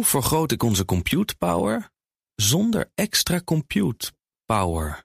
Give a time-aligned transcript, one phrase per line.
[0.00, 1.90] Hoe vergroot ik onze compute power
[2.34, 4.12] zonder extra compute
[4.46, 5.04] power?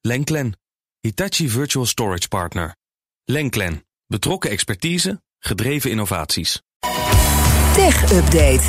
[0.00, 0.58] Lenklen,
[1.00, 2.76] Hitachi Virtual Storage Partner.
[3.24, 6.62] Lenklen, betrokken expertise, gedreven innovaties.
[7.74, 8.62] Tech Update.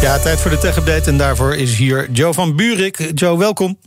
[0.00, 3.12] Ja, tijd voor de Tech Update en daarvoor is hier Joe van Buurik.
[3.14, 3.78] Joe, welkom.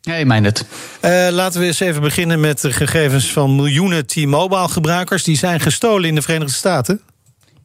[0.00, 0.64] Hey, Meindert.
[1.04, 5.22] Uh, laten we eens even beginnen met de gegevens van miljoenen T-Mobile gebruikers.
[5.22, 7.00] Die zijn gestolen in de Verenigde Staten.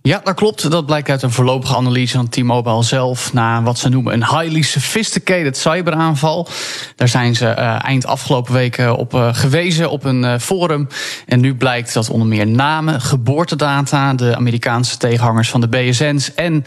[0.01, 0.71] Ja, dat klopt.
[0.71, 3.33] Dat blijkt uit een voorlopige analyse van T-Mobile zelf...
[3.33, 6.47] na wat ze noemen een highly sophisticated cyberaanval.
[6.95, 10.87] Daar zijn ze uh, eind afgelopen weken op uh, gewezen op een uh, forum.
[11.25, 14.13] En nu blijkt dat onder meer namen, geboortedata...
[14.13, 16.33] de Amerikaanse tegenhangers van de BSN's...
[16.33, 16.65] en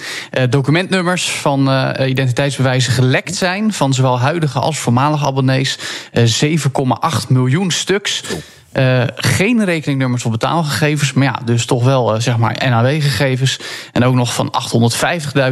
[0.50, 1.70] documentnummers van
[2.06, 3.72] identiteitsbewijzen gelekt zijn...
[3.72, 5.78] van zowel huidige als voormalige abonnees.
[6.14, 8.22] 7,8 miljoen stuks...
[8.72, 13.58] Uh, geen rekeningnummers voor betaalgegevens, maar ja, dus toch wel uh, zeg maar NAW-gegevens.
[13.92, 14.54] En ook nog van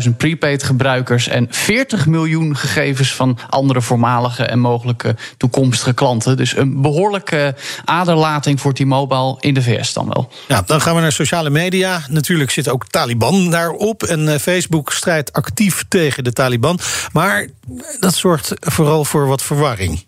[0.04, 6.36] 850.000 prepaid gebruikers en 40 miljoen gegevens van andere voormalige en mogelijke toekomstige klanten.
[6.36, 7.54] Dus een behoorlijke
[7.84, 10.32] aderlating voor T-Mobile in de VS dan wel.
[10.48, 12.02] Ja, dan gaan we naar sociale media.
[12.08, 14.02] Natuurlijk zit ook Taliban daarop.
[14.02, 16.78] En Facebook strijdt actief tegen de Taliban.
[17.12, 17.46] Maar
[18.00, 20.04] dat zorgt vooral voor wat verwarring.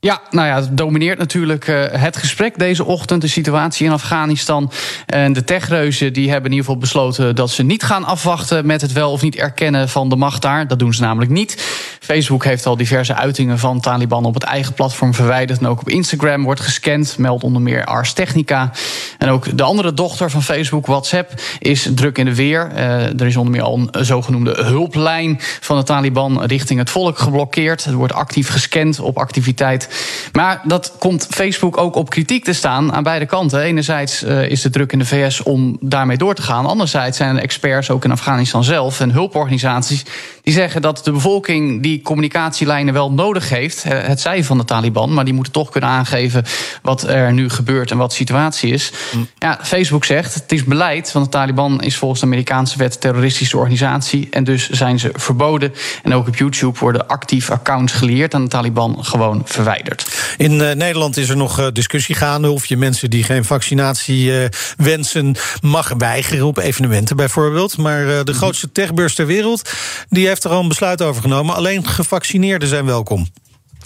[0.00, 4.70] Ja, nou ja, het domineert natuurlijk uh, het gesprek deze ochtend, de situatie in Afghanistan.
[5.06, 8.80] En de techreuzen die hebben in ieder geval besloten dat ze niet gaan afwachten met
[8.80, 10.66] het wel of niet erkennen van de macht daar.
[10.68, 11.56] Dat doen ze namelijk niet.
[12.00, 15.58] Facebook heeft al diverse uitingen van Taliban op het eigen platform verwijderd.
[15.58, 18.70] En ook op Instagram wordt gescand, meldt onder meer Ars Technica.
[19.18, 22.70] En ook de andere dochter van Facebook, WhatsApp, is druk in de weer.
[22.74, 27.18] Uh, er is onder meer al een zogenoemde hulplijn van de Taliban richting het volk
[27.18, 27.84] geblokkeerd.
[27.84, 29.88] Er wordt actief gescand op activiteit.
[30.32, 33.60] Maar dat komt Facebook ook op kritiek te staan aan beide kanten.
[33.60, 36.66] Enerzijds uh, is de druk in de VS om daarmee door te gaan.
[36.66, 40.04] Anderzijds zijn er experts, ook in Afghanistan zelf, en hulporganisaties
[40.48, 43.82] die zeggen dat de bevolking die communicatielijnen wel nodig heeft.
[43.82, 46.44] Het zij van de Taliban, maar die moeten toch kunnen aangeven
[46.82, 48.92] wat er nu gebeurt en wat de situatie is.
[49.12, 49.28] Mm.
[49.38, 53.00] Ja, Facebook zegt het is beleid, want de Taliban is volgens de Amerikaanse wet een
[53.00, 54.28] terroristische organisatie.
[54.30, 55.74] En dus zijn ze verboden.
[56.02, 60.34] En ook op YouTube worden actief accounts geleerd aan de Taliban gewoon verwijderd.
[60.36, 64.30] In uh, Nederland is er nog uh, discussie gaande of je mensen die geen vaccinatie
[64.30, 64.44] uh,
[64.76, 67.76] wensen mag weigeren op evenementen bijvoorbeeld.
[67.76, 69.70] Maar de grootste techbeurs ter wereld
[70.08, 71.54] die heeft er al een besluit over genomen.
[71.54, 73.26] Alleen gevaccineerden zijn welkom.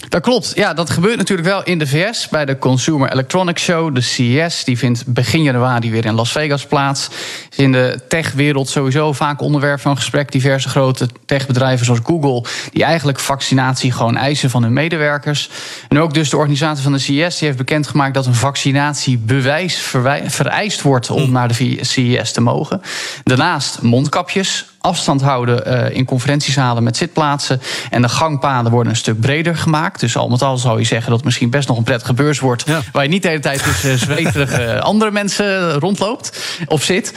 [0.09, 0.51] Dat klopt.
[0.55, 4.63] Ja, dat gebeurt natuurlijk wel in de VS bij de Consumer Electronics Show, de CES.
[4.63, 7.09] Die vindt begin januari weer in Las Vegas plaats.
[7.51, 10.31] Is in de techwereld sowieso vaak onderwerp van gesprek.
[10.31, 15.49] Diverse grote techbedrijven zoals Google, die eigenlijk vaccinatie gewoon eisen van hun medewerkers.
[15.89, 19.77] En ook dus de organisatie van de CES die heeft bekendgemaakt dat een vaccinatiebewijs
[20.25, 22.81] vereist wordt om naar de CES te mogen.
[23.23, 27.61] Daarnaast mondkapjes, afstand houden uh, in conferentiezalen met zitplaatsen.
[27.89, 29.99] En de gangpaden worden een stuk breder gemaakt.
[29.99, 32.39] Dus al met al zou je zeggen dat het misschien best nog een prettige beurs
[32.39, 32.63] wordt.
[32.65, 32.81] Ja.
[32.91, 37.13] Waar je niet de hele tijd tussen zweterige andere mensen rondloopt of zit.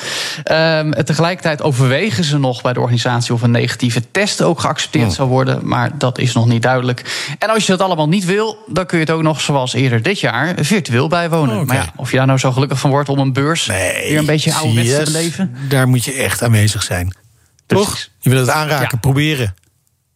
[0.53, 5.15] Um, tegelijkertijd overwegen ze nog bij de organisatie of een negatieve test ook geaccepteerd oh.
[5.15, 5.69] zou worden.
[5.69, 7.35] Maar dat is nog niet duidelijk.
[7.39, 10.03] En als je dat allemaal niet wil, dan kun je het ook nog zoals eerder
[10.03, 11.55] dit jaar virtueel bijwonen.
[11.55, 11.67] Okay.
[11.67, 14.19] Maar ja, of je daar nou zo gelukkig van wordt om een beurs nee, weer
[14.19, 15.57] een beetje ouderwets te beleven.
[15.69, 17.25] Daar moet je echt aanwezig zijn.
[17.67, 18.09] Toch?
[18.19, 18.99] Je wil het aanraken, ja.
[18.99, 19.55] proberen.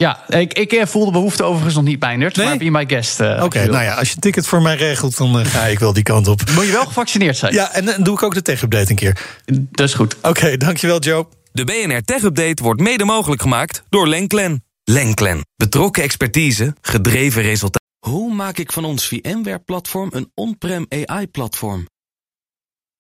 [0.01, 2.47] Ja, ik, ik voel de behoefte overigens nog niet bij Nerd, nee?
[2.47, 3.21] maar be my guest.
[3.21, 5.67] Uh, Oké, okay, nou ja, als je een ticket voor mij regelt, dan uh, ga
[5.67, 6.51] ik wel die kant op.
[6.55, 7.55] Moet je wel gevaccineerd zijn.
[7.55, 9.21] Ja, en dan doe ik ook de tech-update een keer.
[9.45, 10.17] Dat is goed.
[10.17, 11.27] Oké, okay, dankjewel Joe.
[11.53, 14.65] De BNR Tech-update wordt mede mogelijk gemaakt door Lenklen.
[14.85, 15.41] Lenklen.
[15.57, 17.89] Betrokken expertise, gedreven resultaten.
[17.99, 21.87] Hoe maak ik van ons VMware-platform een on-prem AI-platform?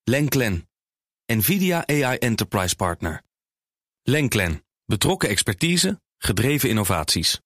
[0.05, 0.69] Lenklen.
[1.33, 3.22] NVIDIA AI Enterprise Partner.
[4.03, 4.65] Lenklen.
[4.84, 7.41] Betrokken expertise, gedreven innovaties.